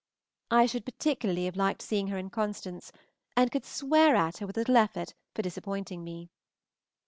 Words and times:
I 0.49 0.65
should 0.65 0.83
particularly 0.83 1.45
have 1.45 1.55
liked 1.55 1.83
seeing 1.83 2.07
her 2.07 2.17
in 2.17 2.31
"Constance," 2.31 2.91
and 3.37 3.51
could 3.51 3.63
swear 3.65 4.15
at 4.15 4.37
her 4.39 4.47
with 4.47 4.57
little 4.57 4.77
effort 4.77 5.13
for 5.35 5.43
disappointing 5.43 6.03
me. 6.03 6.31